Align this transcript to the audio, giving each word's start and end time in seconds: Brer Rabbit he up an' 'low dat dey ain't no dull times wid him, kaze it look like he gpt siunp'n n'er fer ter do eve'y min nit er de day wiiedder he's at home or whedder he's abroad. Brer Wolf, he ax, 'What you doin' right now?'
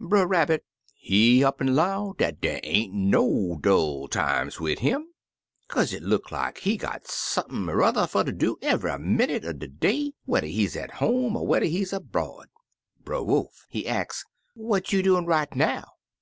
Brer 0.00 0.26
Rabbit 0.26 0.64
he 0.94 1.44
up 1.44 1.60
an' 1.60 1.74
'low 1.74 2.14
dat 2.16 2.40
dey 2.40 2.60
ain't 2.64 2.94
no 2.94 3.58
dull 3.60 4.08
times 4.08 4.58
wid 4.58 4.78
him, 4.78 5.06
kaze 5.68 5.92
it 5.92 6.02
look 6.02 6.30
like 6.32 6.56
he 6.60 6.78
gpt 6.78 7.04
siunp'n 7.08 7.66
n'er 7.66 8.06
fer 8.06 8.24
ter 8.24 8.32
do 8.32 8.56
eve'y 8.62 8.96
min 8.98 9.18
nit 9.28 9.44
er 9.44 9.52
de 9.52 9.68
day 9.68 10.14
wiiedder 10.26 10.48
he's 10.48 10.76
at 10.76 10.92
home 10.92 11.36
or 11.36 11.46
whedder 11.46 11.66
he's 11.66 11.92
abroad. 11.92 12.46
Brer 13.04 13.22
Wolf, 13.22 13.66
he 13.68 13.86
ax, 13.86 14.24
'What 14.54 14.94
you 14.94 15.02
doin' 15.02 15.26
right 15.26 15.54
now?' 15.54 15.88